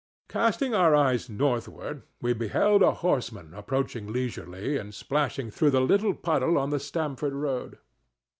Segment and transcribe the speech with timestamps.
[0.29, 6.15] Casting our eyes northward, we beheld a horseman approaching leisurely and splashing through the little
[6.15, 7.77] puddle on the Stamford road.